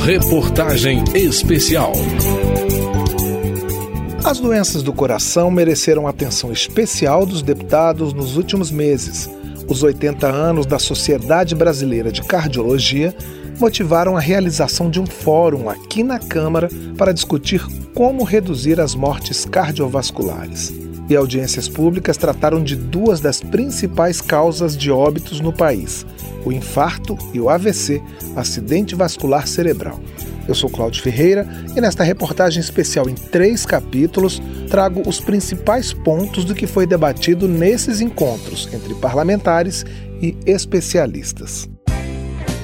Reportagem 0.00 1.04
especial. 1.14 1.92
As 4.24 4.38
doenças 4.40 4.82
do 4.82 4.92
coração 4.92 5.50
mereceram 5.50 6.06
atenção 6.06 6.50
especial 6.50 7.26
dos 7.26 7.42
deputados 7.42 8.14
nos 8.14 8.36
últimos 8.36 8.70
meses. 8.70 9.28
Os 9.68 9.82
80 9.82 10.26
anos 10.26 10.64
da 10.64 10.78
Sociedade 10.78 11.54
Brasileira 11.54 12.10
de 12.10 12.22
Cardiologia 12.22 13.14
motivaram 13.58 14.16
a 14.16 14.20
realização 14.20 14.88
de 14.88 15.00
um 15.00 15.06
fórum 15.06 15.68
aqui 15.68 16.02
na 16.02 16.18
Câmara 16.18 16.68
para 16.96 17.12
discutir 17.12 17.62
como 17.92 18.24
reduzir 18.24 18.80
as 18.80 18.94
mortes 18.94 19.44
cardiovasculares. 19.44 20.87
E 21.08 21.16
audiências 21.16 21.68
públicas 21.68 22.16
trataram 22.16 22.62
de 22.62 22.76
duas 22.76 23.20
das 23.20 23.40
principais 23.40 24.20
causas 24.20 24.76
de 24.76 24.90
óbitos 24.90 25.40
no 25.40 25.52
país: 25.52 26.04
o 26.44 26.52
infarto 26.52 27.16
e 27.32 27.40
o 27.40 27.48
AVC, 27.48 28.02
acidente 28.36 28.94
vascular 28.94 29.46
cerebral. 29.46 29.98
Eu 30.46 30.54
sou 30.54 30.70
Cláudio 30.70 31.02
Ferreira 31.02 31.46
e 31.76 31.80
nesta 31.80 32.02
reportagem 32.02 32.60
especial 32.60 33.08
em 33.08 33.14
três 33.14 33.66
capítulos 33.66 34.40
trago 34.70 35.02
os 35.06 35.20
principais 35.20 35.92
pontos 35.92 36.44
do 36.44 36.54
que 36.54 36.66
foi 36.66 36.86
debatido 36.86 37.46
nesses 37.46 38.00
encontros 38.00 38.68
entre 38.72 38.94
parlamentares 38.94 39.84
e 40.22 40.36
especialistas. 40.46 41.68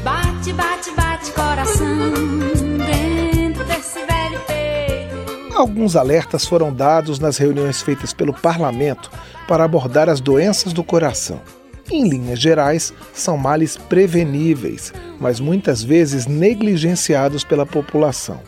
Bate, 0.02 0.52
bate, 0.54 0.90
bate 0.96 1.30
coração 1.32 2.43
Alguns 5.54 5.94
alertas 5.94 6.44
foram 6.44 6.74
dados 6.74 7.20
nas 7.20 7.38
reuniões 7.38 7.80
feitas 7.80 8.12
pelo 8.12 8.34
parlamento 8.34 9.08
para 9.46 9.62
abordar 9.62 10.08
as 10.08 10.20
doenças 10.20 10.72
do 10.72 10.82
coração. 10.82 11.40
Em 11.88 12.08
linhas 12.08 12.40
gerais, 12.40 12.92
são 13.12 13.36
males 13.36 13.76
preveníveis, 13.76 14.92
mas 15.20 15.38
muitas 15.38 15.80
vezes 15.80 16.26
negligenciados 16.26 17.44
pela 17.44 17.64
população. 17.64 18.40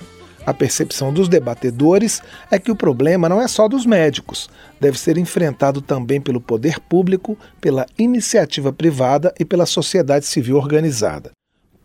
A 0.44 0.52
percepção 0.52 1.12
dos 1.12 1.28
debatedores 1.28 2.20
é 2.50 2.58
que 2.58 2.72
o 2.72 2.76
problema 2.76 3.28
não 3.28 3.40
é 3.40 3.46
só 3.46 3.68
dos 3.68 3.86
médicos, 3.86 4.50
deve 4.80 4.98
ser 4.98 5.16
enfrentado 5.16 5.80
também 5.80 6.20
pelo 6.20 6.40
poder 6.40 6.80
público, 6.80 7.38
pela 7.60 7.86
iniciativa 7.96 8.72
privada 8.72 9.32
e 9.38 9.44
pela 9.44 9.66
sociedade 9.66 10.26
civil 10.26 10.56
organizada. 10.56 11.30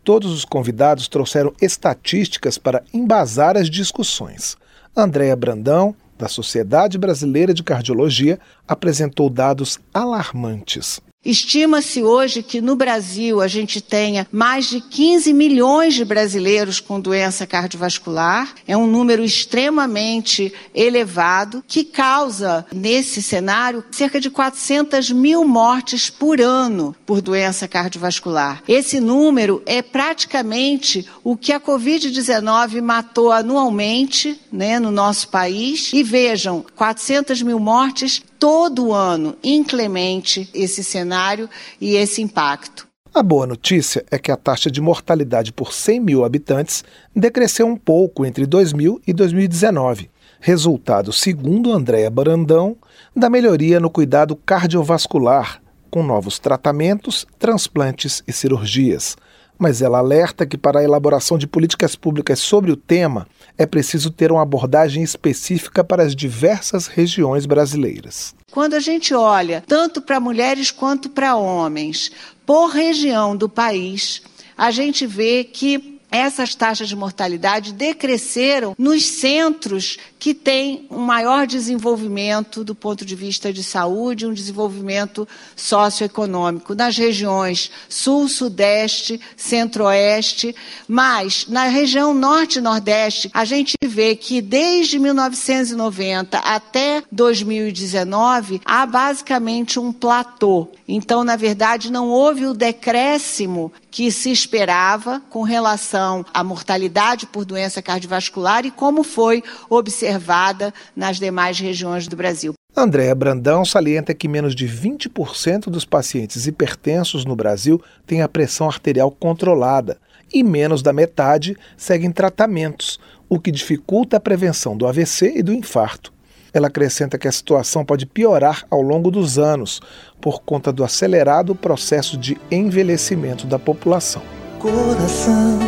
Todos 0.02 0.32
os 0.32 0.44
convidados 0.44 1.06
trouxeram 1.06 1.52
estatísticas 1.60 2.58
para 2.58 2.82
embasar 2.92 3.56
as 3.56 3.70
discussões. 3.70 4.56
Andréa 4.96 5.34
Brandão, 5.34 5.94
da 6.18 6.28
Sociedade 6.28 6.98
Brasileira 6.98 7.54
de 7.54 7.62
Cardiologia, 7.62 8.38
apresentou 8.68 9.30
dados 9.30 9.80
alarmantes. 9.92 11.00
Estima-se 11.24 12.02
hoje 12.02 12.42
que 12.42 12.60
no 12.60 12.74
Brasil 12.74 13.40
a 13.40 13.46
gente 13.46 13.80
tenha 13.80 14.26
mais 14.32 14.68
de 14.68 14.80
15 14.80 15.32
milhões 15.32 15.94
de 15.94 16.04
brasileiros 16.04 16.80
com 16.80 16.98
doença 16.98 17.46
cardiovascular. 17.46 18.52
É 18.66 18.76
um 18.76 18.88
número 18.88 19.22
extremamente 19.22 20.52
elevado 20.74 21.62
que 21.68 21.84
causa, 21.84 22.66
nesse 22.74 23.22
cenário, 23.22 23.84
cerca 23.92 24.20
de 24.20 24.30
400 24.30 25.12
mil 25.12 25.44
mortes 25.44 26.10
por 26.10 26.40
ano 26.40 26.94
por 27.06 27.20
doença 27.22 27.68
cardiovascular. 27.68 28.60
Esse 28.66 28.98
número 28.98 29.62
é 29.64 29.80
praticamente 29.80 31.06
o 31.22 31.36
que 31.36 31.52
a 31.52 31.60
Covid-19 31.60 32.82
matou 32.82 33.30
anualmente 33.30 34.40
né, 34.50 34.80
no 34.80 34.90
nosso 34.90 35.28
país. 35.28 35.92
E 35.92 36.02
vejam, 36.02 36.64
400 36.74 37.42
mil 37.42 37.60
mortes 37.60 38.20
todo 38.42 38.92
ano 38.92 39.36
inclemente 39.40 40.50
esse 40.52 40.82
cenário 40.82 41.48
e 41.80 41.94
esse 41.94 42.20
impacto. 42.20 42.88
A 43.14 43.22
boa 43.22 43.46
notícia 43.46 44.04
é 44.10 44.18
que 44.18 44.32
a 44.32 44.36
taxa 44.36 44.68
de 44.68 44.80
mortalidade 44.80 45.52
por 45.52 45.72
100 45.72 46.00
mil 46.00 46.24
habitantes 46.24 46.82
decresceu 47.14 47.68
um 47.68 47.76
pouco 47.76 48.26
entre 48.26 48.44
2000 48.44 49.00
e 49.06 49.12
2019, 49.12 50.10
resultado, 50.40 51.12
segundo 51.12 51.70
Andréa 51.70 52.10
Barandão, 52.10 52.76
da 53.14 53.30
melhoria 53.30 53.78
no 53.78 53.88
cuidado 53.88 54.34
cardiovascular, 54.34 55.62
com 55.88 56.02
novos 56.02 56.40
tratamentos, 56.40 57.24
transplantes 57.38 58.24
e 58.26 58.32
cirurgias 58.32 59.16
mas 59.58 59.82
ela 59.82 59.98
alerta 59.98 60.46
que 60.46 60.58
para 60.58 60.80
a 60.80 60.84
elaboração 60.84 61.38
de 61.38 61.46
políticas 61.46 61.94
públicas 61.94 62.38
sobre 62.38 62.70
o 62.70 62.76
tema 62.76 63.26
é 63.56 63.66
preciso 63.66 64.10
ter 64.10 64.32
uma 64.32 64.42
abordagem 64.42 65.02
específica 65.02 65.84
para 65.84 66.02
as 66.02 66.16
diversas 66.16 66.86
regiões 66.86 67.46
brasileiras. 67.46 68.34
Quando 68.50 68.74
a 68.74 68.80
gente 68.80 69.14
olha 69.14 69.62
tanto 69.66 70.02
para 70.02 70.20
mulheres 70.20 70.70
quanto 70.70 71.08
para 71.08 71.36
homens, 71.36 72.10
por 72.44 72.68
região 72.68 73.36
do 73.36 73.48
país, 73.48 74.22
a 74.56 74.70
gente 74.70 75.06
vê 75.06 75.44
que 75.44 75.91
essas 76.12 76.54
taxas 76.54 76.90
de 76.90 76.94
mortalidade 76.94 77.72
decresceram 77.72 78.76
nos 78.78 79.06
centros 79.06 79.96
que 80.18 80.34
têm 80.34 80.86
um 80.90 80.98
maior 80.98 81.46
desenvolvimento 81.46 82.62
do 82.62 82.74
ponto 82.74 83.04
de 83.04 83.16
vista 83.16 83.50
de 83.50 83.64
saúde, 83.64 84.26
um 84.26 84.34
desenvolvimento 84.34 85.26
socioeconômico, 85.56 86.74
nas 86.74 86.96
regiões 86.98 87.70
sul, 87.88 88.28
sudeste, 88.28 89.18
centro-oeste, 89.36 90.54
mas 90.86 91.46
na 91.48 91.64
região 91.64 92.12
norte 92.12 92.58
e 92.58 92.62
nordeste, 92.62 93.30
a 93.32 93.46
gente 93.46 93.72
vê 93.82 94.14
que 94.14 94.42
desde 94.42 94.98
1990 94.98 96.38
até 96.38 97.02
2019 97.10 98.60
há 98.66 98.84
basicamente 98.84 99.80
um 99.80 99.92
platô. 99.92 100.68
Então, 100.86 101.24
na 101.24 101.36
verdade, 101.36 101.90
não 101.90 102.08
houve 102.08 102.46
o 102.46 102.52
decréscimo 102.52 103.72
que 103.90 104.10
se 104.10 104.30
esperava 104.30 105.22
com 105.30 105.42
relação 105.42 106.01
à 106.32 106.44
mortalidade 106.44 107.26
por 107.26 107.44
doença 107.44 107.80
cardiovascular 107.80 108.64
e 108.66 108.70
como 108.70 109.02
foi 109.02 109.42
observada 109.68 110.72
nas 110.94 111.18
demais 111.18 111.58
regiões 111.58 112.08
do 112.08 112.16
Brasil. 112.16 112.54
Andréa 112.74 113.14
Brandão 113.14 113.64
salienta 113.64 114.14
que 114.14 114.26
menos 114.26 114.54
de 114.54 114.66
20% 114.66 115.64
dos 115.64 115.84
pacientes 115.84 116.46
hipertensos 116.46 117.24
no 117.24 117.36
Brasil 117.36 117.80
têm 118.06 118.22
a 118.22 118.28
pressão 118.28 118.66
arterial 118.66 119.10
controlada 119.10 119.98
e 120.32 120.42
menos 120.42 120.82
da 120.82 120.92
metade 120.92 121.56
seguem 121.76 122.10
tratamentos, 122.10 122.98
o 123.28 123.38
que 123.38 123.50
dificulta 123.50 124.16
a 124.16 124.20
prevenção 124.20 124.76
do 124.76 124.86
AVC 124.86 125.34
e 125.36 125.42
do 125.42 125.52
infarto. 125.52 126.12
Ela 126.54 126.68
acrescenta 126.68 127.18
que 127.18 127.28
a 127.28 127.32
situação 127.32 127.84
pode 127.84 128.04
piorar 128.04 128.64
ao 128.70 128.82
longo 128.82 129.10
dos 129.10 129.38
anos 129.38 129.80
por 130.20 130.42
conta 130.42 130.72
do 130.72 130.84
acelerado 130.84 131.54
processo 131.54 132.16
de 132.16 132.38
envelhecimento 132.50 133.46
da 133.46 133.58
população. 133.58 134.22
Coração, 134.58 135.58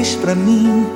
diz 0.00 0.16
para 0.16 0.34
mim. 0.34 0.86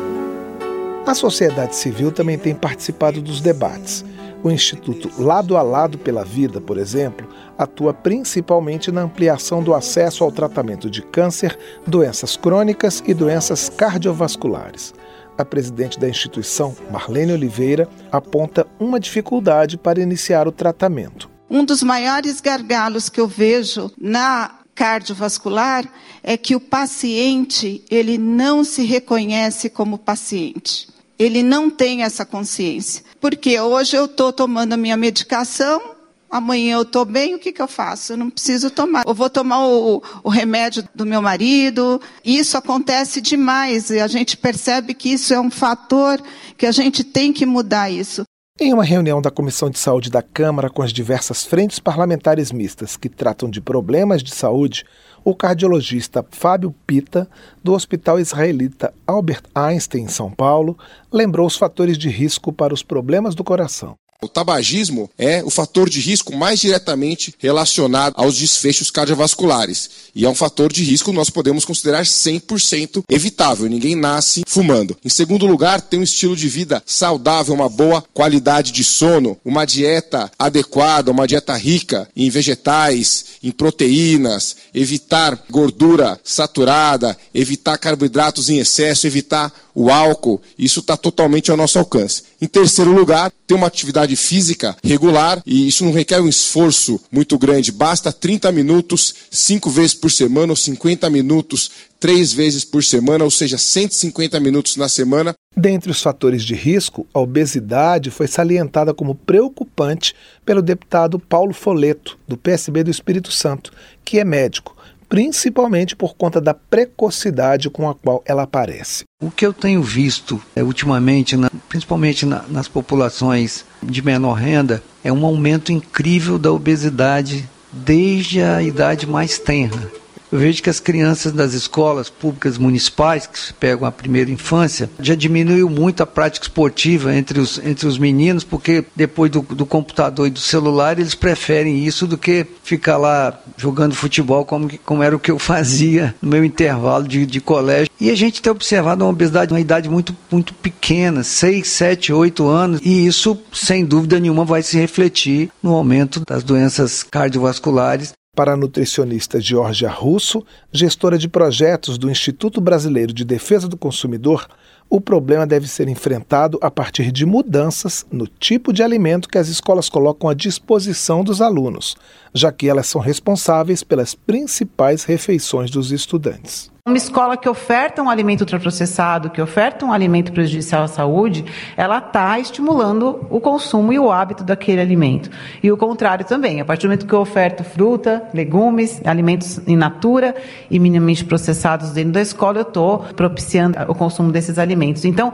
A 1.06 1.14
sociedade 1.14 1.76
civil 1.76 2.10
também 2.10 2.38
tem 2.38 2.54
participado 2.54 3.20
dos 3.20 3.38
debates. 3.38 4.02
O 4.42 4.50
Instituto 4.50 5.10
Lado 5.22 5.58
a 5.58 5.62
Lado 5.62 5.98
pela 5.98 6.24
Vida, 6.24 6.58
por 6.58 6.78
exemplo, 6.78 7.28
atua 7.58 7.92
principalmente 7.92 8.90
na 8.90 9.02
ampliação 9.02 9.62
do 9.62 9.74
acesso 9.74 10.24
ao 10.24 10.32
tratamento 10.32 10.88
de 10.88 11.02
câncer, 11.02 11.58
doenças 11.86 12.34
crônicas 12.34 13.02
e 13.06 13.12
doenças 13.12 13.68
cardiovasculares 13.68 14.94
a 15.36 15.44
presidente 15.44 15.98
da 15.98 16.08
instituição, 16.08 16.76
Marlene 16.92 17.32
Oliveira, 17.32 17.88
aponta 18.12 18.64
uma 18.78 19.00
dificuldade 19.00 19.76
para 19.76 20.00
iniciar 20.00 20.46
o 20.46 20.52
tratamento. 20.52 21.28
Um 21.50 21.64
dos 21.64 21.82
maiores 21.82 22.40
gargalos 22.40 23.08
que 23.08 23.20
eu 23.20 23.26
vejo 23.26 23.90
na 23.98 24.60
cardiovascular 24.74 25.88
é 26.22 26.36
que 26.36 26.56
o 26.56 26.60
paciente 26.60 27.84
ele 27.90 28.18
não 28.18 28.64
se 28.64 28.82
reconhece 28.82 29.70
como 29.70 29.98
paciente. 29.98 30.88
Ele 31.18 31.42
não 31.42 31.70
tem 31.70 32.02
essa 32.02 32.24
consciência. 32.24 33.04
Porque 33.20 33.58
hoje 33.60 33.96
eu 33.96 34.06
estou 34.06 34.32
tomando 34.32 34.72
a 34.72 34.76
minha 34.76 34.96
medicação, 34.96 35.80
amanhã 36.28 36.74
eu 36.74 36.82
estou 36.82 37.04
bem, 37.04 37.34
o 37.34 37.38
que, 37.38 37.52
que 37.52 37.62
eu 37.62 37.68
faço? 37.68 38.12
Eu 38.12 38.16
não 38.16 38.28
preciso 38.28 38.68
tomar. 38.68 39.04
Eu 39.06 39.14
vou 39.14 39.30
tomar 39.30 39.64
o, 39.64 40.02
o 40.24 40.28
remédio 40.28 40.86
do 40.94 41.06
meu 41.06 41.22
marido. 41.22 42.00
Isso 42.24 42.58
acontece 42.58 43.20
demais 43.20 43.90
e 43.90 44.00
a 44.00 44.08
gente 44.08 44.36
percebe 44.36 44.94
que 44.94 45.10
isso 45.10 45.32
é 45.32 45.40
um 45.40 45.50
fator 45.50 46.20
que 46.58 46.66
a 46.66 46.72
gente 46.72 47.04
tem 47.04 47.32
que 47.32 47.46
mudar 47.46 47.90
isso. 47.90 48.24
Em 48.60 48.72
uma 48.72 48.84
reunião 48.84 49.20
da 49.20 49.32
Comissão 49.32 49.68
de 49.68 49.80
Saúde 49.80 50.08
da 50.08 50.22
Câmara 50.22 50.70
com 50.70 50.80
as 50.80 50.92
diversas 50.92 51.44
frentes 51.44 51.80
parlamentares 51.80 52.52
mistas 52.52 52.96
que 52.96 53.08
tratam 53.08 53.50
de 53.50 53.60
problemas 53.60 54.22
de 54.22 54.32
saúde, 54.32 54.84
o 55.24 55.34
cardiologista 55.34 56.24
Fábio 56.30 56.72
Pita, 56.86 57.28
do 57.64 57.72
Hospital 57.72 58.20
Israelita 58.20 58.94
Albert 59.04 59.42
Einstein, 59.52 60.04
em 60.04 60.08
São 60.08 60.30
Paulo, 60.30 60.78
lembrou 61.12 61.48
os 61.48 61.56
fatores 61.56 61.98
de 61.98 62.08
risco 62.08 62.52
para 62.52 62.72
os 62.72 62.80
problemas 62.80 63.34
do 63.34 63.42
coração. 63.42 63.96
O 64.22 64.28
tabagismo 64.28 65.10
é 65.18 65.42
o 65.44 65.50
fator 65.50 65.88
de 65.90 66.00
risco 66.00 66.34
mais 66.34 66.60
diretamente 66.60 67.34
relacionado 67.38 68.14
aos 68.16 68.36
desfechos 68.36 68.90
cardiovasculares. 68.90 69.90
E 70.14 70.24
é 70.24 70.28
um 70.28 70.34
fator 70.34 70.72
de 70.72 70.82
risco 70.82 71.10
que 71.10 71.16
nós 71.16 71.28
podemos 71.28 71.64
considerar 71.64 72.04
100% 72.04 73.04
evitável. 73.08 73.68
Ninguém 73.68 73.94
nasce 73.94 74.42
fumando. 74.46 74.96
Em 75.04 75.08
segundo 75.08 75.46
lugar, 75.46 75.80
tem 75.80 76.00
um 76.00 76.04
estilo 76.04 76.34
de 76.34 76.48
vida 76.48 76.82
saudável, 76.86 77.54
uma 77.54 77.68
boa 77.68 78.02
qualidade 78.14 78.72
de 78.72 78.82
sono, 78.82 79.36
uma 79.44 79.64
dieta 79.64 80.30
adequada, 80.38 81.10
uma 81.10 81.26
dieta 81.26 81.54
rica 81.56 82.08
em 82.16 82.30
vegetais, 82.30 83.24
em 83.42 83.50
proteínas, 83.50 84.56
evitar 84.74 85.44
gordura 85.50 86.18
saturada, 86.24 87.16
evitar 87.34 87.76
carboidratos 87.76 88.48
em 88.48 88.58
excesso, 88.58 89.06
evitar 89.06 89.52
o 89.74 89.90
álcool. 89.90 90.40
Isso 90.58 90.80
está 90.80 90.96
totalmente 90.96 91.50
ao 91.50 91.56
nosso 91.56 91.78
alcance. 91.78 92.22
Em 92.40 92.46
terceiro 92.46 92.92
lugar, 92.92 93.32
ter 93.46 93.54
uma 93.54 93.66
atividade 93.66 94.14
física 94.16 94.76
regular 94.82 95.42
e 95.44 95.66
isso 95.66 95.84
não 95.84 95.92
requer 95.92 96.20
um 96.20 96.28
esforço 96.28 97.00
muito 97.10 97.38
grande. 97.38 97.72
Basta 97.72 98.12
30 98.12 98.52
minutos, 98.52 99.14
5 99.30 99.68
vezes 99.70 99.94
por 99.94 100.10
semana 100.10 100.52
ou 100.52 100.56
50 100.56 101.10
minutos, 101.10 101.70
3 101.98 102.32
vezes 102.32 102.64
por 102.64 102.84
semana, 102.84 103.24
ou 103.24 103.30
seja, 103.30 103.58
150 103.58 104.38
minutos 104.38 104.76
na 104.76 104.88
semana. 104.88 105.34
Dentre 105.56 105.90
os 105.90 106.02
fatores 106.02 106.42
de 106.42 106.54
risco, 106.54 107.06
a 107.14 107.20
obesidade 107.20 108.10
foi 108.10 108.26
salientada 108.26 108.92
como 108.92 109.14
preocupante 109.14 110.14
pelo 110.44 110.60
deputado 110.60 111.18
Paulo 111.18 111.54
Foleto, 111.54 112.18
do 112.26 112.36
PSB 112.36 112.84
do 112.84 112.90
Espírito 112.90 113.32
Santo, 113.32 113.72
que 114.04 114.18
é 114.18 114.24
médico 114.24 114.74
principalmente 115.08 115.94
por 115.94 116.14
conta 116.14 116.40
da 116.40 116.54
precocidade 116.54 117.70
com 117.70 117.88
a 117.88 117.94
qual 117.94 118.22
ela 118.26 118.42
aparece. 118.42 119.04
O 119.22 119.30
que 119.30 119.46
eu 119.46 119.52
tenho 119.52 119.82
visto 119.82 120.40
é, 120.54 120.62
ultimamente, 120.62 121.36
na, 121.36 121.50
principalmente 121.68 122.26
na, 122.26 122.44
nas 122.48 122.68
populações 122.68 123.64
de 123.82 124.02
menor 124.02 124.34
renda, 124.34 124.82
é 125.02 125.12
um 125.12 125.24
aumento 125.24 125.72
incrível 125.72 126.38
da 126.38 126.52
obesidade 126.52 127.48
desde 127.72 128.40
a 128.42 128.62
idade 128.62 129.06
mais 129.06 129.38
tenra. 129.38 129.90
Eu 130.34 130.40
vejo 130.40 130.64
que 130.64 130.68
as 130.68 130.80
crianças 130.80 131.30
das 131.30 131.54
escolas 131.54 132.10
públicas 132.10 132.58
municipais, 132.58 133.24
que 133.24 133.54
pegam 133.54 133.86
a 133.86 133.92
primeira 133.92 134.32
infância, 134.32 134.90
já 134.98 135.14
diminuiu 135.14 135.70
muito 135.70 136.02
a 136.02 136.06
prática 136.06 136.46
esportiva 136.46 137.14
entre 137.14 137.38
os, 137.38 137.56
entre 137.58 137.86
os 137.86 137.96
meninos, 137.98 138.42
porque 138.42 138.84
depois 138.96 139.30
do, 139.30 139.42
do 139.42 139.64
computador 139.64 140.26
e 140.26 140.30
do 140.30 140.40
celular, 140.40 140.98
eles 140.98 141.14
preferem 141.14 141.84
isso 141.84 142.04
do 142.04 142.18
que 142.18 142.44
ficar 142.64 142.96
lá 142.96 143.40
jogando 143.56 143.94
futebol, 143.94 144.44
como, 144.44 144.68
como 144.84 145.04
era 145.04 145.14
o 145.14 145.20
que 145.20 145.30
eu 145.30 145.38
fazia 145.38 146.12
no 146.20 146.30
meu 146.30 146.44
intervalo 146.44 147.06
de, 147.06 147.24
de 147.24 147.40
colégio. 147.40 147.88
E 148.00 148.10
a 148.10 148.16
gente 148.16 148.42
tem 148.42 148.50
observado 148.50 149.04
uma 149.04 149.12
obesidade, 149.12 149.52
uma 149.52 149.60
idade 149.60 149.88
muito, 149.88 150.16
muito 150.32 150.52
pequena, 150.52 151.22
6, 151.22 151.64
7, 151.64 152.12
8 152.12 152.48
anos, 152.48 152.80
e 152.82 153.06
isso, 153.06 153.38
sem 153.52 153.84
dúvida 153.84 154.18
nenhuma, 154.18 154.44
vai 154.44 154.64
se 154.64 154.76
refletir 154.76 155.48
no 155.62 155.74
aumento 155.74 156.24
das 156.26 156.42
doenças 156.42 157.04
cardiovasculares 157.04 158.12
para 158.34 158.52
a 158.52 158.56
nutricionista 158.56 159.40
Georgia 159.40 159.88
Russo, 159.88 160.44
gestora 160.72 161.16
de 161.16 161.28
projetos 161.28 161.96
do 161.96 162.10
Instituto 162.10 162.60
Brasileiro 162.60 163.12
de 163.12 163.24
Defesa 163.24 163.68
do 163.68 163.76
Consumidor, 163.76 164.48
o 164.90 165.00
problema 165.00 165.46
deve 165.46 165.66
ser 165.66 165.88
enfrentado 165.88 166.58
a 166.60 166.70
partir 166.70 167.10
de 167.10 167.24
mudanças 167.24 168.04
no 168.10 168.26
tipo 168.26 168.72
de 168.72 168.82
alimento 168.82 169.28
que 169.28 169.38
as 169.38 169.48
escolas 169.48 169.88
colocam 169.88 170.28
à 170.28 170.34
disposição 170.34 171.24
dos 171.24 171.40
alunos, 171.40 171.96
já 172.34 172.52
que 172.52 172.68
elas 172.68 172.86
são 172.86 173.00
responsáveis 173.00 173.82
pelas 173.82 174.14
principais 174.14 175.04
refeições 175.04 175.70
dos 175.70 175.90
estudantes. 175.90 176.73
Uma 176.86 176.98
escola 176.98 177.34
que 177.34 177.48
oferta 177.48 178.02
um 178.02 178.10
alimento 178.10 178.42
ultraprocessado, 178.42 179.30
que 179.30 179.40
oferta 179.40 179.86
um 179.86 179.90
alimento 179.90 180.30
prejudicial 180.30 180.82
à 180.82 180.86
saúde, 180.86 181.42
ela 181.78 181.96
está 181.96 182.38
estimulando 182.38 183.26
o 183.30 183.40
consumo 183.40 183.90
e 183.90 183.98
o 183.98 184.12
hábito 184.12 184.44
daquele 184.44 184.82
alimento. 184.82 185.30
E 185.62 185.72
o 185.72 185.78
contrário 185.78 186.26
também. 186.26 186.60
A 186.60 186.64
partir 186.66 186.82
do 186.82 186.90
momento 186.90 187.06
que 187.06 187.14
eu 187.14 187.20
oferto 187.20 187.64
fruta, 187.64 188.28
legumes, 188.34 189.00
alimentos 189.06 189.66
in 189.66 189.76
natura 189.76 190.34
e 190.70 190.78
minimamente 190.78 191.24
processados 191.24 191.92
dentro 191.92 192.12
da 192.12 192.20
escola, 192.20 192.58
eu 192.58 192.62
estou 192.64 192.98
propiciando 193.16 193.78
o 193.88 193.94
consumo 193.94 194.30
desses 194.30 194.58
alimentos. 194.58 195.06
Então, 195.06 195.32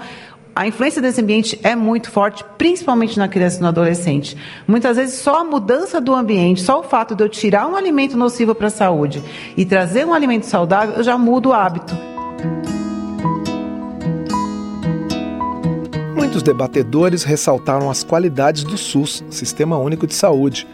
a 0.55 0.67
influência 0.67 1.01
desse 1.01 1.21
ambiente 1.21 1.59
é 1.63 1.77
muito 1.77 2.11
forte, 2.11 2.45
principalmente 2.59 3.19
na 3.19 3.29
criança 3.29 3.59
e 3.59 3.63
no 3.63 3.69
adolescente. 3.69 4.37
Muitas 4.67 4.97
vezes, 4.97 5.15
só 5.17 5.41
a 5.41 5.45
mudança 5.45 6.01
do 6.01 6.15
ambiente, 6.15 6.63
só 6.63 6.81
o 6.81 6.83
fato 6.83 7.15
de 7.15 7.23
eu 7.23 7.29
tirar 7.29 7.67
um 7.67 7.77
alimento 7.77 8.17
nocivo 8.17 8.55
para 8.55 8.67
a 8.67 8.71
saúde 8.71 9.23
e 9.57 9.65
trazer 9.65 10.05
um 10.07 10.13
alimento 10.13 10.47
saudável, 10.47 10.97
eu 10.97 11.03
já 11.03 11.17
mudo 11.17 11.51
o 11.51 11.53
hábito. 11.53 11.95
Muitos 16.15 16.43
debatedores 16.43 17.25
ressaltaram 17.25 17.91
as 17.91 18.05
qualidades 18.05 18.63
do 18.65 18.77
SUS, 18.77 19.25
Sistema 19.31 19.79
Único 19.79 20.07
de 20.07 20.15
Saúde 20.15 20.67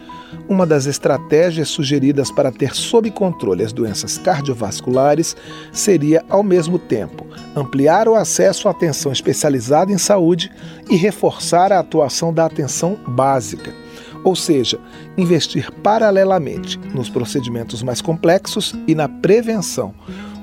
uma 0.47 0.65
das 0.65 0.85
estratégias 0.85 1.69
sugeridas 1.69 2.31
para 2.31 2.51
ter 2.51 2.75
sob 2.75 3.09
controle 3.11 3.63
as 3.63 3.73
doenças 3.73 4.17
cardiovasculares 4.17 5.35
seria, 5.71 6.23
ao 6.29 6.43
mesmo 6.43 6.79
tempo, 6.79 7.25
ampliar 7.55 8.07
o 8.07 8.15
acesso 8.15 8.67
à 8.67 8.71
atenção 8.71 9.11
especializada 9.11 9.91
em 9.91 9.97
saúde 9.97 10.51
e 10.89 10.95
reforçar 10.95 11.71
a 11.71 11.79
atuação 11.79 12.33
da 12.33 12.45
atenção 12.45 12.97
básica, 13.07 13.73
ou 14.23 14.35
seja, 14.35 14.79
investir 15.17 15.71
paralelamente 15.83 16.77
nos 16.93 17.09
procedimentos 17.09 17.81
mais 17.81 18.01
complexos 18.01 18.73
e 18.87 18.93
na 18.93 19.07
prevenção, 19.07 19.93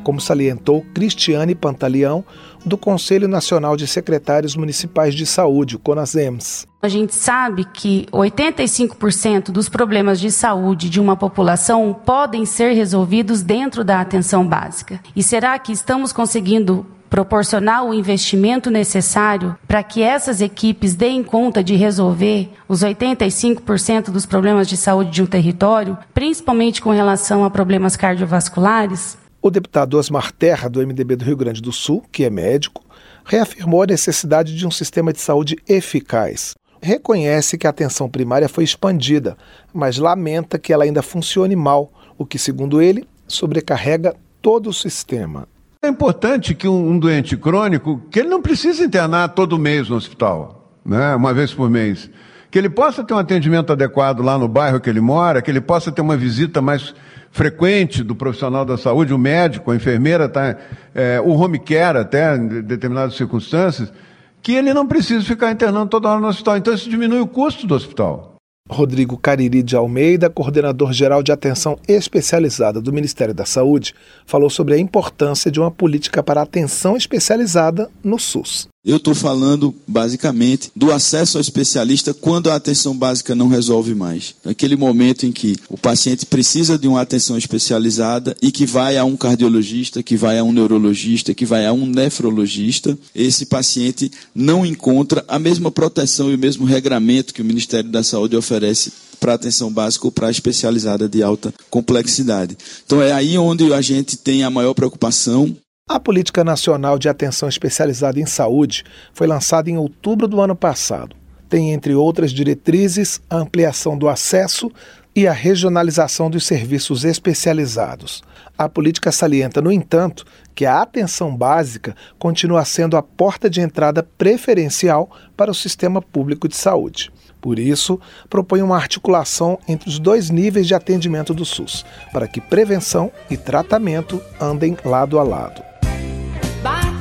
como 0.05 0.21
salientou 0.21 0.85
Cristiane 0.95 1.55
Pantaleão, 1.55 2.25
do 2.65 2.79
Conselho 2.79 3.27
Nacional 3.27 3.77
de 3.77 3.87
Secretários 3.87 4.55
Municipais 4.55 5.15
de 5.15 5.27
Saúde, 5.27 5.75
o 5.75 5.79
CONASEMS. 5.79 6.67
A 6.81 6.89
gente 6.89 7.15
sabe 7.15 7.65
que 7.65 8.07
85% 8.13 9.51
dos 9.51 9.69
problemas 9.69 10.21
de 10.21 10.31
saúde 10.31 10.89
de 10.89 11.01
uma 11.01 11.17
população 11.17 11.97
podem 12.05 12.45
ser 12.45 12.73
resolvidos 12.73 13.43
dentro 13.43 13.83
da 13.83 14.01
atenção 14.01 14.47
básica. 14.47 15.01
E 15.17 15.23
será 15.23 15.59
que 15.59 15.73
estamos 15.73 16.13
conseguindo 16.13 16.87
proporcionar 17.15 17.85
o 17.85 17.95
investimento 17.95 18.73
necessário 18.73 19.57
para 19.69 19.85
que 19.85 20.03
essas 20.03 20.41
equipes 20.41 20.97
deem 20.97 21.23
conta 21.23 21.63
de 21.63 21.77
resolver 21.77 22.51
os 22.69 22.83
85% 22.83 24.11
dos 24.11 24.27
problemas 24.27 24.69
de 24.69 24.77
saúde 24.77 25.11
de 25.11 25.23
um 25.23 25.27
território, 25.27 25.97
principalmente 26.13 26.83
com 26.83 26.91
relação 26.91 27.45
a 27.45 27.51
problemas 27.51 27.95
cardiovasculares? 27.97 29.17
O 29.47 29.51
deputado 29.51 29.99
Osmar 29.99 30.33
Terra, 30.33 30.71
do 30.71 30.81
MDB 30.81 31.17
do 31.17 31.25
Rio 31.27 31.37
Grande 31.37 31.61
do 31.61 31.71
Sul, 31.71 32.03
que 32.11 32.25
é 32.25 32.31
médico, 32.31 32.83
reafirmou 33.27 33.83
a 33.83 33.87
necessidade 33.87 34.57
de 34.57 34.67
um 34.67 34.71
sistema 34.71 35.13
de 35.13 35.21
saúde 35.21 35.59
eficaz. 35.69 36.55
Reconhece 36.81 37.59
que 37.59 37.67
a 37.67 37.71
atenção 37.71 38.09
primária 38.09 38.49
foi 38.49 38.65
expandida, 38.65 39.37
mas 39.71 39.99
lamenta 39.99 40.59
que 40.59 40.73
ela 40.73 40.85
ainda 40.85 41.03
funcione 41.03 41.55
mal, 41.55 41.93
o 42.17 42.25
que, 42.25 42.39
segundo 42.39 42.81
ele, 42.81 43.07
sobrecarrega 43.29 44.17
todo 44.41 44.71
o 44.71 44.73
sistema. 44.73 45.47
É 45.83 45.89
importante 45.89 46.55
que 46.55 46.67
um, 46.67 46.99
doente 46.99 47.37
crônico, 47.37 48.01
que 48.11 48.21
ele 48.21 48.31
não 48.31 48.41
precisa 48.41 48.83
internar 48.83 49.29
todo 49.35 49.59
mês 49.59 49.91
no 49.91 49.97
hospital, 49.97 50.73
né, 50.83 51.15
uma 51.15 51.35
vez 51.35 51.53
por 51.53 51.69
mês, 51.69 52.09
que 52.55 52.59
ele 52.61 52.71
possa 52.71 53.03
ter 53.03 53.13
um 53.13 53.19
atendimento 53.19 53.73
adequado 53.73 54.21
lá 54.21 54.39
no 54.39 54.47
bairro 54.47 54.79
que 54.79 54.89
ele 54.89 55.01
mora, 55.01 55.43
que 55.43 55.51
ele 55.51 55.61
possa 55.61 55.91
ter 55.91 56.01
uma 56.01 56.17
visita 56.17 56.63
mais 56.63 56.95
frequente 57.33 58.01
do 58.01 58.15
profissional 58.15 58.65
da 58.65 58.79
saúde, 58.79 59.13
o 59.13 59.19
médico, 59.19 59.73
a 59.73 59.75
enfermeira, 59.75 60.29
tá, 60.29 60.57
é, 60.95 61.21
o 61.21 61.31
home 61.31 61.59
care 61.59 61.99
até, 61.99 62.37
em 62.37 62.63
determinadas 62.63 63.17
circunstâncias, 63.17 63.93
que 64.41 64.53
ele 64.53 64.73
não 64.73 64.87
precisa 64.87 65.25
ficar 65.25 65.51
internando 65.51 65.89
toda 65.89 66.09
hora 66.09 66.21
no 66.21 66.29
hospital. 66.29 66.57
Então 66.57 66.73
isso 66.73 66.89
diminui 66.89 67.19
o 67.19 67.27
custo 67.27 67.67
do 67.67 67.75
hospital. 67.75 68.37
Rodrigo 68.71 69.19
Cariri 69.19 69.61
de 69.61 69.75
Almeida, 69.75 70.31
coordenador 70.31 70.93
geral 70.93 71.25
de 71.25 71.33
atenção 71.33 71.77
especializada 71.89 72.81
do 72.81 72.93
Ministério 72.93 73.35
da 73.35 73.45
Saúde, 73.45 73.93
falou 74.25 74.49
sobre 74.49 74.75
a 74.75 74.79
importância 74.79 75.51
de 75.51 75.59
uma 75.59 75.73
política 75.73 76.23
para 76.23 76.43
atenção 76.43 76.97
especializada 76.97 77.91
no 78.05 78.17
SUS. 78.17 78.69
Eu 78.85 78.99
estou 78.99 79.15
falando 79.15 79.75
basicamente 79.89 80.71
do 80.77 80.93
acesso 80.93 81.39
ao 81.39 81.41
especialista 81.41 82.13
quando 82.13 82.51
a 82.51 82.55
atenção 82.55 82.95
básica 82.95 83.35
não 83.35 83.49
resolve 83.49 83.95
mais. 83.95 84.35
Aquele 84.45 84.77
momento 84.77 85.25
em 85.25 85.33
que 85.33 85.57
o 85.71 85.79
paciente 85.79 86.27
precisa 86.27 86.77
de 86.77 86.87
uma 86.87 87.01
atenção 87.01 87.39
especializada 87.39 88.37
e 88.43 88.53
que 88.53 88.67
vai 88.67 88.99
a 88.99 89.05
um 89.05 89.17
cardiologista, 89.17 90.03
que 90.03 90.19
vai 90.19 90.39
a 90.39 90.45
um 90.45 90.53
neurologista, 90.53 91.33
que 91.33 91.47
vai 91.47 91.65
a 91.65 91.73
um 91.73 91.87
nefrologista, 91.87 92.99
esse 93.15 93.47
paciente 93.47 94.13
não 94.35 94.67
encontra 94.67 95.25
a 95.27 95.39
mesma 95.39 95.71
proteção 95.71 96.31
e 96.31 96.35
o 96.35 96.39
mesmo 96.39 96.67
regramento 96.67 97.33
que 97.33 97.41
o 97.41 97.45
Ministério 97.45 97.91
da 97.91 98.03
Saúde 98.03 98.37
oferece 98.37 98.93
para 99.19 99.33
atenção 99.33 99.73
básica 99.73 100.07
ou 100.07 100.13
para 100.13 100.31
especializada 100.31 101.09
de 101.09 101.23
alta 101.23 101.55
complexidade. 101.71 102.59
Então 102.85 103.01
é 103.01 103.13
aí 103.13 103.39
onde 103.39 103.73
a 103.73 103.81
gente 103.81 104.19
tem 104.19 104.45
a 104.45 104.51
maior 104.51 104.75
preocupação 104.75 105.57
a 105.87 106.01
Política 106.01 106.43
Nacional 106.43 106.99
de 106.99 107.11
Atenção 107.11 107.47
Especializada 107.47 108.19
em 108.19 108.25
Saúde 108.25 108.85
foi 109.13 109.27
lançada 109.27 109.69
em 109.69 109.77
outubro 109.77 110.27
do 110.27 110.41
ano 110.41 110.57
passado. 110.57 111.15
Tem, 111.47 111.73
entre 111.73 111.95
outras 111.95 112.33
diretrizes, 112.33 113.21
a 113.29 113.37
ampliação 113.37 113.97
do 113.97 114.09
acesso 114.09 114.73
e 115.15 115.29
a 115.29 115.33
regionalização 115.33 116.31
dos 116.31 116.47
serviços 116.47 117.05
especializados. 117.05 118.25
A 118.57 118.67
política 118.67 119.13
salienta, 119.13 119.61
no 119.61 119.71
entanto, 119.71 120.25
que 120.55 120.65
a 120.65 120.81
atenção 120.81 121.37
básica 121.37 121.95
continua 122.19 122.65
sendo 122.65 122.97
a 122.97 123.03
porta 123.03 123.51
de 123.51 123.61
entrada 123.61 124.03
preferencial 124.03 125.11
para 125.37 125.51
o 125.51 125.55
sistema 125.55 126.01
público 126.01 126.49
de 126.49 126.57
saúde. 126.57 127.13
Por 127.43 127.59
isso, 127.59 128.01
propõe 128.31 128.63
uma 128.63 128.77
articulação 128.77 129.59
entre 129.69 129.91
os 129.91 129.99
dois 129.99 130.31
níveis 130.31 130.67
de 130.67 130.75
atendimento 130.75 131.35
do 131.35 131.45
SUS, 131.45 131.85
para 132.11 132.27
que 132.27 132.41
prevenção 132.41 133.13
e 133.29 133.37
tratamento 133.37 134.21
andem 134.41 134.77
lado 134.83 135.19
a 135.19 135.23
lado. 135.23 135.74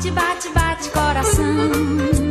Bate, 0.03 0.11
bate, 0.11 0.49
bate 0.49 0.89
coração 0.89 1.69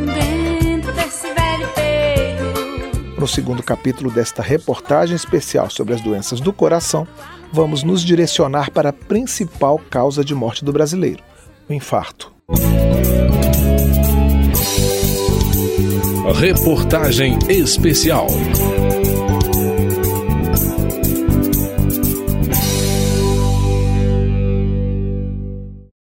dentro 0.05 0.91
desse 0.93 1.25
velho 1.33 1.67
peito. 1.73 3.19
No 3.19 3.27
segundo 3.27 3.63
capítulo 3.63 4.11
desta 4.11 4.43
reportagem 4.43 5.15
especial 5.15 5.71
sobre 5.71 5.95
as 5.95 6.01
doenças 6.01 6.39
do 6.39 6.53
coração, 6.53 7.07
vamos 7.51 7.81
nos 7.81 8.03
direcionar 8.03 8.69
para 8.69 8.89
a 8.89 8.93
principal 8.93 9.81
causa 9.89 10.23
de 10.23 10.35
morte 10.35 10.63
do 10.63 10.71
brasileiro, 10.71 11.23
o 11.67 11.73
infarto. 11.73 12.31
Reportagem 16.35 17.39
especial. 17.49 18.27